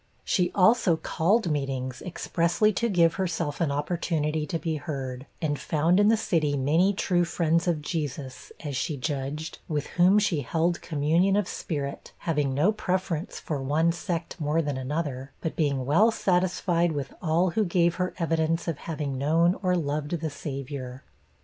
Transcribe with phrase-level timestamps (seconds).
[0.23, 5.99] She also called meetings expressly to give herself an opportunity to be heard; and found
[5.99, 10.81] in the city many true friends of Jesus, as she judged, with whom she held
[10.81, 16.09] communion of spirit, having no preference for one sect more than another, but being well
[16.09, 21.03] satisfied with all who gave her evidence of having known or loved the Saviour.